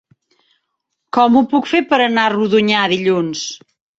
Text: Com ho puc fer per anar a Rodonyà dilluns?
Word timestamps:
Com 1.17 1.35
ho 1.35 1.43
puc 1.51 1.69
fer 1.73 1.83
per 1.93 2.01
anar 2.07 2.25
a 2.29 2.33
Rodonyà 2.37 2.87
dilluns? 2.97 3.47